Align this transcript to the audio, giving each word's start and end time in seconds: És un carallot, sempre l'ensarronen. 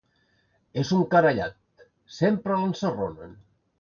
És 0.83 0.93
un 0.99 1.03
carallot, 1.11 1.85
sempre 2.17 2.59
l'ensarronen. 2.63 3.37